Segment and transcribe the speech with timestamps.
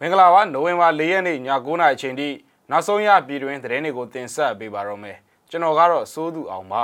[0.00, 2.28] မင်္ဂလာပါနိုဝင်ဘာ၄ရက်နေ့ည9:00နာရီအချိန်ထိ
[2.70, 5.16] နောက်ဆုံးရပြည်တွင်းသတင်းတွေကိုတင်ဆက်ပေးပါတော့မယ်
[5.50, 6.82] ကျွန်တော်ကတော့စိုးသူအောင်ပါ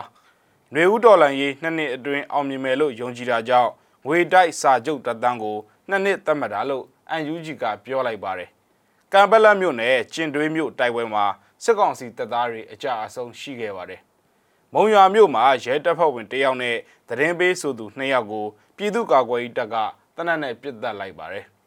[0.72, 3.70] ຫນွေဦးတော်လန်ရေးနှစ်နှစ်အတွင်းအောင်မြင်မယ်လို့ယုံကြည်တာကြောင့်
[4.06, 5.58] ငွေတိုက်စာချုပ်တပ်တန်းကို
[5.88, 6.84] နှစ်နှစ်သတ်မှတ်တာလို့
[7.32, 8.48] UNG ကပြောလိုက်ပါတယ်
[9.12, 11.24] ကံပက်လက်မြို့နယ်ကျင်တွေးမြို့တိုက်ပွဲမှာ
[11.64, 14.00] စစ်ကောင်စီတပ်သားတွေအကြအဆုံးရှိခဲ့ပါတယ်
[14.74, 16.76] မုံရွာမြို့မှာရဲတပ်ဖွဲ့ဝင်တယောက်နဲ့
[17.08, 18.46] သတင်းပေးဆိုသူ2ယောက်ကို
[18.76, 19.76] ပြည်သူ့ကာကွယ်ရေးတပ်က
[20.16, 21.46] တနက်နဲ့ပစ်သတ်လိုက်ပါတယ်။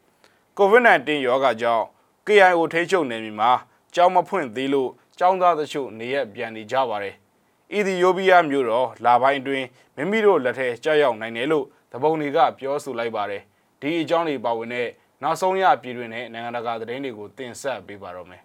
[0.58, 1.84] COVID-19 ရောဂါကြောင့်
[2.26, 3.50] KIO ထိန်းချုပ်နယ်မြေမှာ
[3.94, 7.14] ကြောင်းမဖွင့်သေးလို့ကျောင်းသားတချို့နေရပြန်နေကြပါတယ်။
[7.72, 13.42] အီသီယိုးပီးယားမြို့တော်လာပိုင်းအတွင်းမိမိတို့လက်ထဲကြောက်ရောက်နိုင်တယ်လို့တပုံတွေကပြောဆိုလိုက်ပါတယ်။
[13.80, 14.88] ဒီအကြောင်းတွေပါဝင်တဲ့
[15.22, 18.42] နောက်ဆုံးရပြည်တွင်နဲ့နိုင်ငံတကာသတင်းတွေကိုတင်ဆက်ပေးပါတော့မယ်။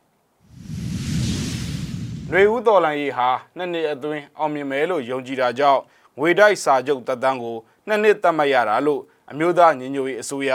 [2.30, 5.82] ຫນွေဦးတော်လန်ရေးဟာနှစ်နှစ်အတွင်းအောင်မြင်မယ်လို့ယုံကြည်တာကြောင့်
[6.20, 7.58] ငွေတိုက်စာချုပ်တပ်တန်းကို
[7.88, 9.02] နှစ်နှစ်သတ်မှတ်ရတာလို့
[9.32, 10.52] အမျိုးသားညီညွတ်ရေးအစိုးရ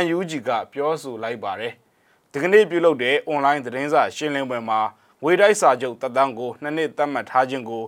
[0.00, 1.72] UNG ကပြောဆိုလိုက်ပါတယ်။
[2.32, 4.80] ဒီကနေ့ပြုလုပ်တဲ့အွန်လိုင်းသတင်းစာရှင်းလင်းပွဲမှာ
[5.22, 7.82] ငွေတိုက်စာချုပ်တပ်တန်းကိုနှစ်နှစ်သတ်မှတ်ထားခြင်းကို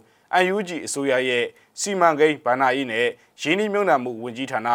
[0.54, 1.44] UNG အစိုးရရဲ့
[1.80, 3.06] စီမံကိန်းဗဏ္ဍာရေးနဲ့
[3.40, 4.68] ရင်းနှီးမြှုပ်နှံမှုဝန်ကြီးဌာန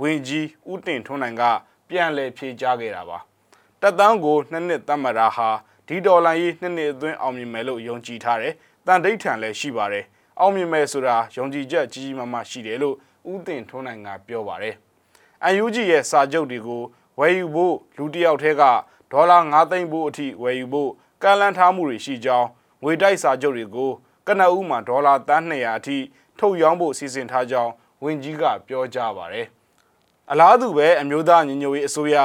[0.00, 1.42] ဝန်ကြီးဦးတင်ထွန်းနိုင်က
[1.88, 3.18] ပြန်လည်ဖြေကြားခဲ့တာပါ။
[3.80, 5.48] တပ်တန်းကိုနှစ်နှစ်သတ်မှတ်တာဟာ
[5.86, 8.54] ဒီဒေါ်လာရေးနှစ်နှစ်အတွင်းအောင်မြင်မယ်လို့ယုံကြည်ထားတယ်။
[8.86, 10.04] တန်ဒိဋ္ဌံလည်းရှိပါတယ်။
[10.40, 12.96] အောင်မြင်မယ်ဆိုတာယုံကြည်ချက်ကြီးကြီးမားမားရှိတယ်လို့
[13.30, 14.76] ဦးတင်ထွန်းနိုင်ကပြောပါတယ်။
[15.50, 16.82] UNG ရဲ့စာချုပ်တွေကို
[17.18, 18.62] ဝယ်ယူဖို့လူတစ်ယောက်တည်းက
[19.12, 20.90] ဒေါ်လာ9သိန်းဖို့အထိဝယ်ယူဖို့
[21.22, 22.48] ကန့်လန့်ထားမှုတွေရှိကြောင်း
[22.82, 23.90] ငွေတိုက်စာချုပ်တွေကို
[24.26, 25.98] ကနအူးမှာဒေါ်လာတန်း200အထိ
[26.38, 29.46] ထုတ်ရောင်းဖို့စီစဉ်ထားကြောင်းဝန်ကြီးကပြောကြားပါတယ်။
[30.30, 32.16] အလားတူပဲအမျိုးသားညီညွတ်ရေးအစိုးရ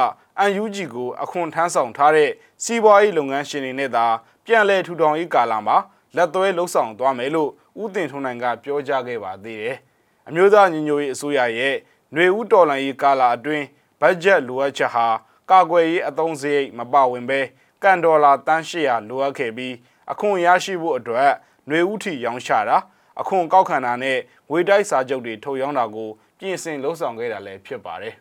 [0.61, 2.31] UNG ကိုအခွန်ထမ်းဆောင်ထားတဲ့
[2.63, 4.05] စီးပွားရေးလုပ်ငန်းရှင်တွေနဲ့သာ
[4.45, 5.77] ပြန်လည်ထူထောင်ရေးကာလမှာ
[6.15, 7.49] လက်သွဲလှုပ်ဆောင်သွားမယ်လို့
[7.81, 9.77] ဦးတင်ထွန်းနိုင်ကပြောကြားခဲ့ပါသေးတယ်။
[10.27, 11.75] အမျိုးသားညီညွတ်ရေးအစိုးရရဲ့
[12.12, 13.66] ຫນွေဦးတော်လှန်ရေးကာလအတွင်း
[14.00, 15.06] ဘတ်ဂျက်လိုအပ်ချက်ဟာ
[15.50, 17.40] ကာကွယ်ရေးအသုံးစရိတ်မပါဝင်ဘဲ
[17.82, 19.74] ကန်ဒေါ်လာတန်း800လိုအပ်ခဲ့ပြီး
[20.12, 21.30] အခွန်ရရှိဖို့အတွက်
[21.66, 22.76] ຫນွေဦးထီရောင်းချတာ
[23.20, 24.18] အခွန်ကောက်ခံတာနဲ့
[24.50, 28.14] ငွေတိုက်စာချုပ်တွေထုတ်ရောင်းတာကိုပြင်ဆင်လှုပ်ဆောင်ခဲ့တာလည်းဖြစ်ပါတယ်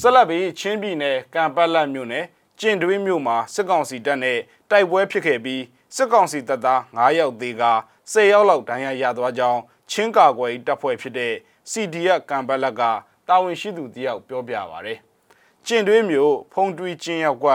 [0.00, 2.24] ဆက်လက်ပြီးချင်းပြည်နယ်ကံပတ်လက်မြို့နယ်
[2.60, 4.38] ကျင်တွင်းမြို့မှာစစ်ကောင်စီတပ်နဲ့
[4.70, 5.62] တိုက်ပွဲဖြစ်ခဲ့ပြီး
[5.96, 7.64] စစ်ကောင်စီတပ်သား9ယောက်သေးက
[8.12, 11.33] 10ယောက်လောက်ဒဏ်ရာရသွားကြောင်း ချင်းကာကွယ်တပ်ဖွဲ့ဖြစ်တဲ့
[11.71, 12.81] CDF ကံပလက်က
[13.27, 14.93] တာဝန်ရှိသူတယောက်ပြောပြပါဗျ။
[15.65, 17.47] ကျင်တွင်းမျိုးဖုံတွီကျင်းရောက်က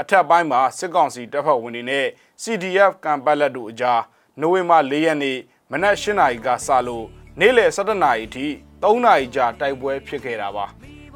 [0.00, 2.06] အထက်ပိုင်းမှာစစ်ကောင်စီတပ်ဖွဲ့ဝင်တွေနဲ့
[2.42, 4.00] CDF ကံပလက်တို့အကြား
[4.40, 5.38] နိုဝင်ဘာ၄ရက်နေ့
[5.70, 7.06] မနက်၈နာရီကစလို့
[7.40, 8.46] နေ့လယ်၁၇နာရီထိ
[8.82, 10.66] ၃နာရီကြာတိုက်ပွဲဖြစ်ခဲ့တာပါ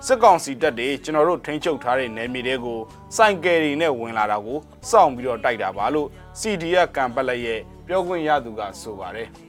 [0.06, 2.81] စစ်ကောင်စီတပ်တွေကျွန်တော်တို့ထိန်းချုပ်ထားတဲ့နယ်မြေတွေကို
[3.17, 4.59] စိုင်ကယ်တွေနဲ့ဝင်လာတာကို
[4.91, 6.09] စောင့်ပြီးတော့တိုက်တာပါလို့
[6.41, 9.47] CDF ကံပလက်ရဲ့ပြောခွင့်ရသူကဆိုပါတယ်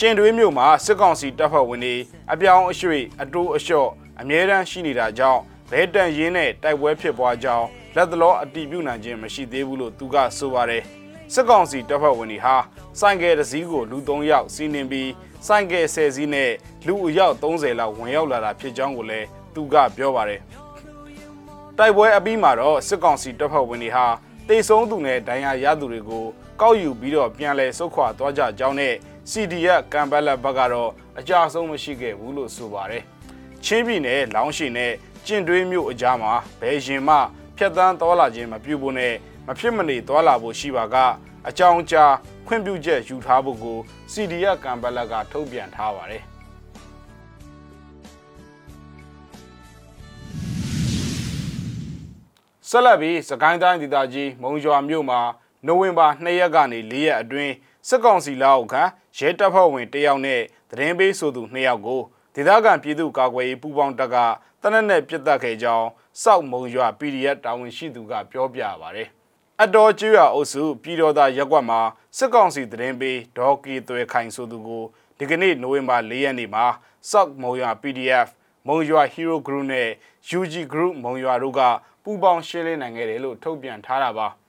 [0.00, 1.94] ကျင်တွင်းမြို့မှာစစ်ကောင်စီတပ်ဖွဲ့ဝင်တွေ
[2.32, 3.90] အပြောင်းအရွှေ့အတိုးအလျှော့
[4.20, 5.40] အမြဲတမ်းရှိနေတာကြောင့်
[5.70, 10.82] ဘဲတန်ရင်းနဲ့တိုက်ပွဲဖြစ်ပွားကြောင်းလက်သလောအတီးပြုနိုင်ခြင်းမရှိသေးဘူးလို့သူကဆိုပါတယ်
[11.32, 12.56] စစ်ကောင်စီတပ်ဖွဲ့ဝင်တွေဟာ
[13.00, 15.10] စိုင်ကယ်တစ်စီးကိုလူ3ယောက်စီးနင်းပြီး
[15.46, 16.50] စိုင်ကယ်10စီးနဲ့
[16.86, 20.40] လူအယောက်30လောက်ဝင်ရောက်လာတာဖြစ်ကြောင်းကိုလည်းသူကပြောပါတယ်
[21.78, 24.06] တိုက်ပွဲအပြီးမှာတော့စစ်ကောင်စီတပ်ဖွဲ့ဝင်တွေဟာ
[24.48, 26.24] တေဆုံးသူနဲ့ဒဏ်ရာရသူတွေကို
[26.60, 28.94] ကောက်ယူပြီးတော့ပြန်လည်ဆုတ်ခွာသွားကြကြောင်းနဲ့
[29.30, 33.02] CDF ကံပက်လက်ဘက်ကတော့အကြအဆုံးမရှိခဲ့ဘူးလို့ဆိုပါတယ်။
[33.64, 34.92] ချင်းပြည်နယ်လောင်းရှိနဲ့
[35.26, 37.16] ကျင့်တွေးမြို့အကြားမှာဘယ်ရင်မှ
[37.56, 39.14] ဖြတ်တန်းသွားလာခြင်းမပြုဖို့နဲ့
[39.46, 40.96] မဖြစ်မနေသွားလာဖို့ရှိပါက
[41.48, 42.12] အကြောင်းကြား
[42.46, 43.78] ခွင့်ပြုချက်ယူထားဖို့ကို
[44.12, 46.22] CDF ကံပက်လက်ကထုတ်ပြန်ထားပါတယ်။
[52.68, 55.20] ဆက်လက်ပြီးစကိုင်းတိုင်းဒေသကြီးမုံရွာမြို့မှာ
[55.66, 57.52] နိုဝင်ဘာ2ရက်ကနေ4ရက်အတွင်း
[57.88, 58.82] စစ်ကောင်စီလက်အောက်ခံ
[59.18, 62.00] ရဲတပ်ဖွဲ့ဝင်တယောက်နဲ့သတင်းပေးဆိုသူ2ယောက်ကို
[62.34, 64.16] ဒေသခံပြည်သူ့ကာကွယ်ရေးပူးပေါင်းတပ်က
[64.62, 65.86] တနက်နဲ့ပြစ်တက်ခဲ့ကြောင်း
[66.22, 69.04] စောက်မုံရွာ PDF တာဝန်ရှိသူကပြောပြပါဗျ။
[69.62, 71.80] အတော်ကျွရအုပ်စုပြည်တော်သားရက်ကွက်မှာ
[72.16, 74.84] စစ်ကောင်စီသတင်းပေးဒေါ်ကီသွဲခိုင်ဆိုသူကို
[75.18, 76.66] ဒီကနေ့နိုဝင်ဘာ4ရက်နေ့မှာ
[77.10, 78.28] စောက်မုံရွာ PDF
[78.66, 79.88] မုံရွာ Hero Group နဲ့
[80.38, 81.60] UG Group မုံရွာတို့က
[82.04, 84.28] ပူးပေါင်းရှင်းလင်းနိုင်ခဲ့တယ်လို့ထုတ်ပြန်ထားတာပါ။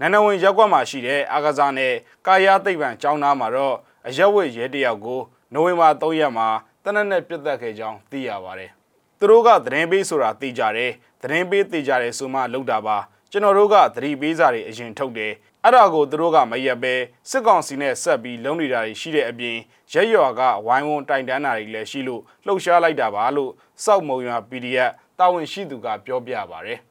[0.00, 1.92] နန္ဒဝင်ရက်ကွက်မှာရှိတဲ့အာကစားနဲ့
[2.26, 3.76] ကာယသိပ္ပံကျောင်းသားမှာတော့
[4.08, 5.20] အရက်ဝတ်ရဲတယောက်ကို
[5.52, 6.48] နိုဝင်ဘာ3ရက်မှာ
[6.84, 8.70] တနက်နဲ့ပြတ်သက်ခဲ့ကြောင်းသိရပါတယ်။
[9.18, 12.96] သူတို့ကသတင်းပေးဆိုတာသိကြတယ်။သတင်းပေးသိကြတယ်ဆိုမှလောက်တာပါ။
[13.30, 15.32] ကျွန်တော်တို့ကသတိပေးစာတွေအရင်ထုတ်တယ်။
[15.64, 16.94] အဲ့ဒါကိုသူတို့ကမရက်ပဲ
[17.30, 19.56] စစ်ကောင်စီနဲ့ဆက်ပြီးလုံနေတာတွေရှိတဲ့အပြင်
[19.92, 23.52] ရက်ရွာကဝိုင်းဝန်းတိုင်တန်းတာတွေလည်းရှိလို့လှုပ်ရှားလိုက်တာပါလို့
[23.84, 26.74] စောက်မုံရွာ PDF တာဝန်ရှိသူကပြောပြပါဗျ။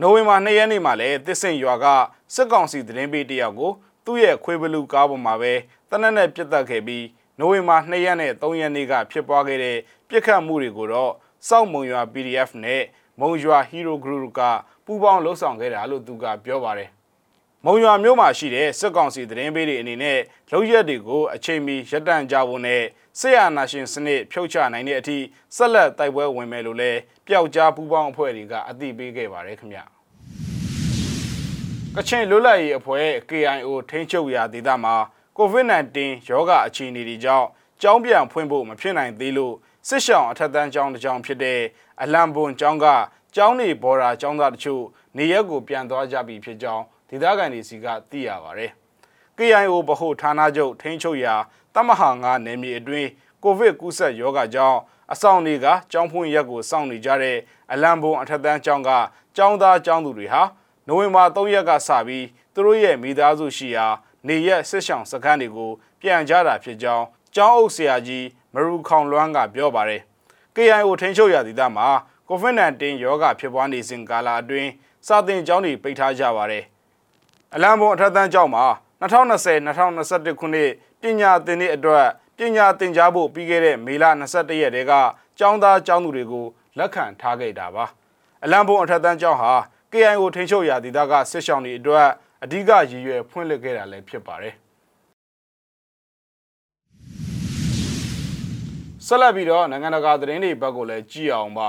[0.00, 1.86] နိုဝင်ဘာ2ရက်နေ့မှာလည်းတစ်ဆင့်ရွာက
[2.34, 3.72] စစ်ကောင်စီသတင်းပေးတယောက်ကို
[4.04, 5.52] သူ့ရဲ့ခွေးဘလူးကားပေါ်မှာပဲ
[5.90, 7.06] တနက်နဲ့ပြစ်တက်ခဲ့ပြီး
[7.38, 9.78] နိုဝင်ဘာ2ရက်နဲ့3ရက်နေ့ကဖြစ်ပွားခဲ့တဲ့
[10.08, 11.12] ပြစ်ခတ်မှုတွေကိုတော့
[11.48, 12.82] စောက်မုံရွာ PDF နဲ့
[13.20, 14.40] မုံရွာ Hero Group က
[14.84, 16.90] ပူးပေါင်းလှုပ်ဆောင်ခဲ့တာလို့သူကပြောပါတယ်။
[17.66, 20.18] မုံရွာမြို့မှာရှိတဲ့စစ်ကောင်စီသတင်းပေးတွေအနေနဲ့
[20.52, 22.82] လုံရက်တွေကိုအချိန်မီရပ်တန့်ကြဖို့နဲ့
[23.18, 25.18] ဆေးရနာရှင်စနစ်ဖြုတ်ချနိုင်တဲ့အထိ
[25.56, 29.84] ဆက်လက်တိုက်ပွဲဝင်မယ်လို့လည်းပျောက်ကြားပူးပေါင်းအဖွဲ့တွေကအသိပေးခဲ့ပါတယ်ခင်ဗျာ။
[31.96, 34.94] ကချင်လွတ်လပ်ရေးအဖွဲ့ KIO ထိန်းချုပ်ရာဒေသမှာ
[35.38, 35.98] COVID-19
[36.28, 37.48] ရောဂါအခြေအနေတွေကြောင့်
[37.82, 39.54] ကျောင်းပြန်ဖွင့်ဖို့မဖြစ်နိုင်သေးလို့
[39.88, 41.60] စစ်ရှောင်းအထက်တန်းကျောင်းတစ်ကျောင်းဖြစ်တဲ့
[42.02, 42.86] အလံပွန်ကျောင်းက
[43.36, 44.82] ကျောင်းနေဘော်ရာကျောင်းသားတချို့
[45.16, 48.66] နေရက်ကိုပြန်သွားကြပြီဖြစ်ကြောင်း ဒေသခံတွေစီကသိရပါဗျ။
[49.38, 51.34] KIO ဗဟိုဌာနချုပ်ထိန်းချုပ်ရာ
[51.74, 53.08] တမဟာငါနယ်မြေအတွင်း
[53.42, 54.78] ကိုဗစ်ကူးစက်ရောဂါကြောင့်
[55.12, 57.38] အဆောင်တွေကကျောင်းဖွင့်ရက်ကိုစောင့်နေကြတဲ့
[57.72, 58.90] အလံပွန်အထက်တန်းကျောင်းက
[59.36, 60.42] ကျောင်းသားကျောင်းသူတွေဟာ
[60.86, 63.86] နိုဝင်ဘာ3ရက်ကစပြီးသူတို့ရဲ့မိသားစုရှိရာ
[64.28, 65.70] နေရက်စစ်ဆောင်စခန်းတွေကို
[66.00, 67.04] ပြန်ကြတာဖြစ်ကြောင်း
[67.34, 70.02] ကျောင်းအုပ်ဆရာကြီးမရူခေါင်လွမ်းကပြောပါတယ်။
[70.56, 71.88] KIO ထိန်းချုပ်ရာဒေသမှာ
[72.28, 74.70] COVID-19 ရောဂါဖြစ်ပွားနေစဉ်ကာလအတွင်း
[75.06, 76.64] စာသင်ကျောင်းတွေပိတ်ထားကြပါတယ်။
[77.56, 78.64] အလံဘုံအထက်တန်းကျောင်းမှာ
[79.00, 80.70] 2020-2021ခုနှစ်
[81.00, 82.06] ပညာသင်နှစ်အတွက်
[82.36, 84.92] ပညာသင်ကြားဖို့ပြီးခဲ့တဲ့မေလ22ရက်တည်းက
[85.38, 86.46] ကျောင်းသားကျောင်းသူတွေကို
[86.78, 87.84] လက်ခံထားခဲ့တာပါ။
[88.44, 89.52] အလံဘုံအထက်တန်းကျောင်းဟာ
[89.92, 92.08] KIO ထိန်းချုပ်ရာဒေသကစစ်ဆောင်တွေအတွက်
[92.44, 94.54] အဓိကရည်ရွယ်ဖွင့်လှစ်ခဲ့တာလည်းဖြစ်ပါတယ်။
[99.06, 101.68] ဆက်လက်ပြီးတော့နိုင်ငံတကာသတင်းတွေဘက်ကိုလည်းကြည့်အောင်ပါ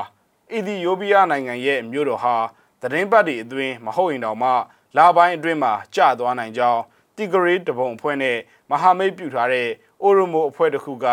[0.52, 2.36] အီသီယိုးပီးယားနိုင်ငံရဲ့မြို့တော်ဟာ
[2.82, 4.52] သတင်းပတ်တွေအတွင်းမဟုတ်ရင်တောင်မှ
[4.98, 6.82] လာပိုင်းအတွင်းမှာကျသွားနိုင်ကြောင်း
[7.16, 8.38] တီဂရီတပုံအဖွဲ့နဲ့
[8.70, 9.68] မဟာမိတ်ပြုထားတဲ့
[10.02, 11.06] အိုရိုမိုအဖွဲ့တစ်ခုက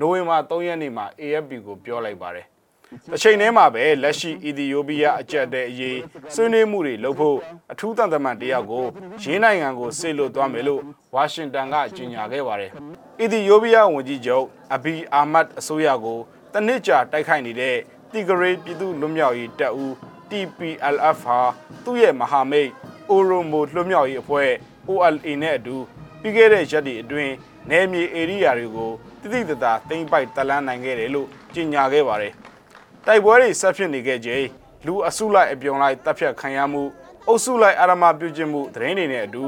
[0.00, 2.46] နိုဝင်ဘာ3ရက်နေ့မှာ AFP ကိုပြောလိုက်ပါတယ်။
[3.14, 5.98] အချိန်ထဲမှာပဲလက်ရှိအီသီယိုးပီးယားအကြက်တဲ့အရေး
[6.34, 7.38] ဆွေးနွေးမှုတွေလုပ်ဖို့
[7.72, 8.84] အထူးတန်တမန်တယောက်ကို
[9.22, 10.80] ရင်းနိုင်ငံကိုဆေလွတ်သွားမယ်လို့
[11.14, 12.70] ဝါရှင်တန်ကကြေညာခဲ့ပါတယ်။
[13.20, 14.44] အီသီယိုးပီးယားဝန်ကြီးချုပ်
[14.74, 16.18] အဘီအာမတ်အစိုးရကို
[16.52, 17.76] တနစ်ကြာတိုက်ခိုက်နေတဲ့
[18.12, 19.92] တီဂရေပြည်သူ့လွတ်မြောက်ရေးတပ်ဦး
[20.30, 21.38] TPLF ဟာ
[21.84, 22.70] သူ့ရဲ့မဟာမိတ်
[23.10, 24.50] အိုရိုမိုလွတ်မြောက်ရေးအဖွဲ့
[24.88, 25.76] OLA နဲ့အတူ
[26.20, 27.32] ပြီးခဲ့တဲ့ရက်တွေအတွင်း
[27.70, 28.90] နယ်မြေဧရိယာတွေကို
[29.20, 32.32] တိတိတသာသိမ်းပိုက်တလန်းနိုင်ခဲ့တယ်လို့ကြေညာခဲ့ပါတယ်။
[33.06, 34.44] တိုက်ပွဲတွေဆက်ဖြစ်နေခဲ့ချိန်
[34.86, 36.82] လူအစုလိုက်အပြုံလိုက်တပ်ဖြတ်ခံရမှု
[37.28, 39.44] အုပ်စုလိုက်အာရမပြုကျင့်မှုသတင်းတွေနဲ့အတူ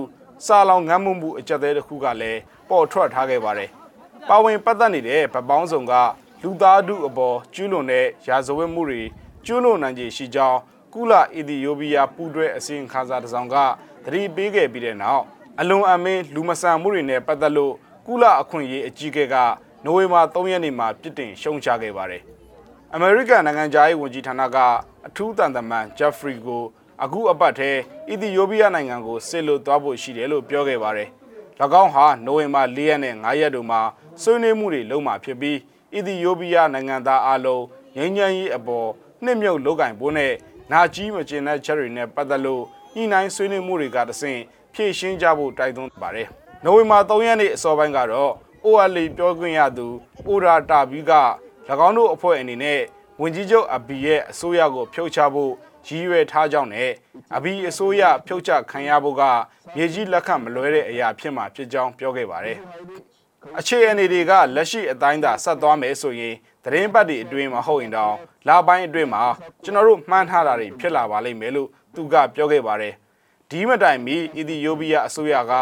[0.47, 3.71] စာလောင်ငတ်မှုမှုအကြက်သေးတစ်ခုကလည်းပေါ်ထွက်ထားခဲ့ပါတယ်။
[4.29, 5.95] ပါဝင်ပတ်သက်နေတဲ့ဗပောင်းဆောင်က
[6.43, 9.03] လူသားထုအပေါ်ကျူးလွန်တဲ့ရာဇဝတ်မှုတွေ
[9.47, 10.59] ကျူးလွန်နိုင်ခြေရှိကြောင်း
[10.97, 13.57] ကုလအီသီယိုးပီးယားပူးတွဲအစည်းအဝေးတစ်စောင်က
[14.05, 15.25] သတိပေးခဲ့ပြီးတဲ့နောက်
[15.61, 17.75] အလွန်အမင်းလူမဆန်မှုတွေနဲ့ပတ်သက်လို့
[18.07, 19.35] ကုလအခွင့်အရေးအကြီးအကဲက
[19.85, 22.23] နိုဝင်ဘာ3ရက်နေ့မှာပြစ်တင်ရှုံချခဲ့ပါတယ်။
[22.95, 24.57] အမေရိကန်နိုင်ငံသားရေးဝန်ကြီးဌာနက
[25.07, 26.63] အထူးတန်တမန်ဂျက်ဖရီကို
[27.03, 27.71] အခုအပတ်ထဲ
[28.09, 31.09] အီသီယိုးပီးယားနိုင်ငံကိုဆစ်လို့သွားဖို့ရှိတယ်လို့ပြောခဲ့ပါတယ်။၎
[31.83, 33.81] င်းဟာနိုဝင်ဘာ4ရက်နဲ့5ရက်တို့မှာ
[34.23, 35.59] ဆွေးနွေးမှုတွေလုပ်မှာဖြစ်ပြီး
[35.95, 37.65] အီသီယိုးပီးယားနိုင်ငံသားအလုံး
[37.97, 38.89] ငြိမ်းချမ်းရေးအပေါ်
[39.25, 40.33] နှစ်မြုပ်လုပ်ကင်ဖို့နဲ့
[40.73, 42.63] နာကြီးမကျင်တဲ့ချက်တွေနဲ့ပတ်သက်လို့
[42.95, 44.41] ညှိနှိုင်းဆွေးနွေးမှုတွေကတဆင့်
[44.75, 46.29] ဖြည့်ရှင်းကြဖို့တိုက်တွန်းပါတယ်။
[46.65, 48.33] နိုဝင်ဘာ3ရက်နေ့အစောပိုင်းကတော့
[48.67, 49.87] OLA ပြောခွင့်ရသူ
[50.29, 51.13] အိုရာတာဘီက၎
[51.87, 52.81] င်းတို့အဖွဲ့အနေနဲ့
[53.21, 55.53] ဝင်ကြီးချုပ်အဘီရဲ့အစိုးရကိုဖြုတ်ချဖို့
[55.87, 56.91] ရည်ရွယ်ထားကြောင်းနဲ့
[57.37, 59.23] အဘီအစိုးရဖြုတ်ချခံရဖို့က
[59.77, 62.59] မြေကြီးလက်ခံမလွဲတဲ့အရာဖြစ်မှာဖြစ်ကြောင်းပြောခဲ့ပါတယ်။
[63.59, 66.35] အခြေအနေတွေကလက်ရှိအတိုင်းသာဆက်သွားမယ်ဆိုရင်
[66.65, 68.15] သတင်းပတ်တွေအတွင်းမှာဟုတ်ရင်တော့
[68.49, 69.25] လာပိုင်းအတွင်းမှာ
[69.65, 72.95] ကျွန်တော်တို့မှန်းထားတာတွေဖြစ်လာပါလိမ့်မယ်လို့သူကပြောခဲ့ပါတယ်။
[73.51, 75.53] ဒီမတိုင်မီအီသီယိုးပီးယားအစိုးရက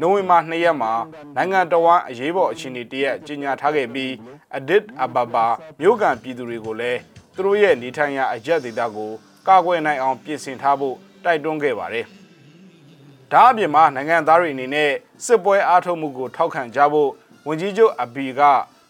[0.00, 0.92] နိုဝင်ဘာ2ရက်မှာ
[1.36, 4.12] နိုင်ငံတော်ဝန်အရေးပေါ်အခြေအနေတရက်ကြေညာထားခဲ့ပြီး
[4.56, 5.46] အဒစ်အဘဘာ
[5.80, 7.00] မြို့ကန်ပြည်သူတွေကိုလည်း
[7.34, 9.12] သူတို့ရဲ့နေထိုင်ရာအရက်ဒေသကို
[9.48, 12.06] ကာကွယ်နိုင်အောင်ပြင်ဆင်ထားဖို့တိုက်တွန်းခဲ့ပါတယ်။
[13.32, 14.90] ဒါအပြင်မှာနိုင်ငံသားတွေအနေနဲ့
[15.24, 17.10] စစ်ပွဲအားထုတ်မှုကိုထောက်ခံကြဖို့
[17.46, 18.40] ဝန်ကြီးချုပ်အဘီက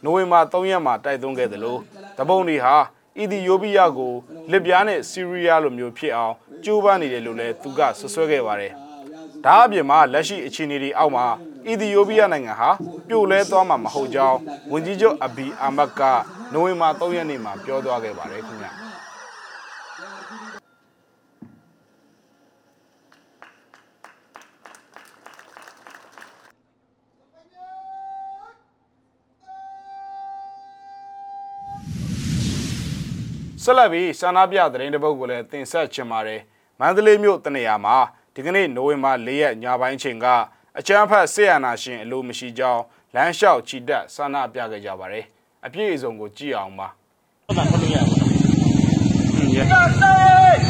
[0.04, 1.80] နိုဝင်ဘာ3ရက်မှာတိုက်သွင်းခဲ့တယ်လို့
[2.18, 2.76] တပုံတွေဟာ
[3.18, 4.12] အီသီယိုးပီးယားကို
[4.50, 8.72] လစ်ပြားနဲ့ဆီးရီးယားလိုမျိုးဖြစ်အောင်ကြိုးပမ်းနေတယ်လို့လည်းသူကဆွဆွဲခဲ့ပါတယ်။
[9.44, 11.26] ဒါအပြင်မှာလက်ရှိအခြေအနေတွေအောက်မှာ
[11.66, 12.70] အီသီယိုးပီးယားနိုင်ငံဟာ
[13.08, 14.38] ပြိုလဲသွားမှာမဟုတ်ကြောင်း
[14.72, 16.00] ဝန်ကြီးချုပ်အဘီအာမတ်က
[16.52, 18.72] နိုဝင်ဘာ3ရက်နေ့မှာပြောသွားခဲ့ပါတယ်ခင်ဗျာ။
[33.68, 36.40] ဆက်လက်ပြီးဆန္ဒပြသတင်းတစ်ပုဒ်ကိုလည်းတင်ဆက်ချင်ပါတယ်
[36.80, 37.96] မန္တလေးမြို့တနေရာမှာ
[38.34, 40.26] ဒီကနေ့နိုဝင်ဘာ၄ရက်ညပိုင်းချိန်က
[40.78, 42.82] အချမ်းဖတ်ဆေးရနာရှင်အလိုမရှိကြောင်း
[43.14, 45.24] လမ်းလျှောက်ချီတက်ဆန္ဒပြခဲ့ကြပါတယ်
[45.66, 46.88] အပြည့်အစုံကိုကြည့်အောင်ပါ
[47.46, 49.58] ဟုတ်ပါဟုတ်ရရ
[50.00, 50.12] စေ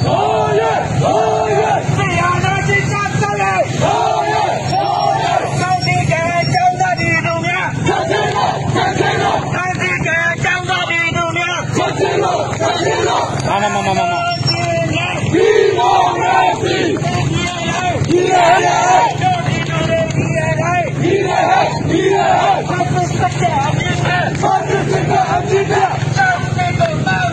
[0.05, 0.23] ဟော
[0.61, 0.62] ရ
[1.02, 1.19] ဟော
[1.61, 1.62] ရ
[1.97, 4.00] ဆေးရနာရှင်စတဲ့ဟော
[4.33, 4.35] ရ
[4.71, 4.90] ဟော
[5.23, 5.25] ရ
[5.59, 6.14] စောင့်တည်ကြ
[6.52, 10.11] ကြောင်းသားဒီတို့များဆက်စင်းတော့ဆက်စင်းတော့စောင့်တည်ကြ
[10.45, 14.29] ကြောင်းသားဒီတို့များဆက်စင်းတော့ဆက်စင်း မမမမမ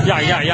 [0.10, 0.54] ရရ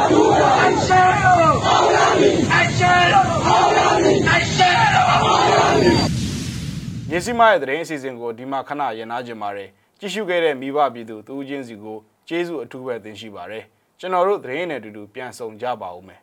[7.13, 13.63] မြစီမရဲ့သတင်းအစီအစဉ်ကိုဒီမှာခဏရနာကြပါတယ်ကြည့်ရှုခဲ့တဲ့မိဘပြည်သူတူးချင်းစီကိုကျေးဇူးအထူးပဲတင်ရှိပါတယ်
[13.99, 16.19] ကျွန်တော်တို့သတင်းနဲ့အတူတူပြန်ဆောင်ကြပါဦးမယ်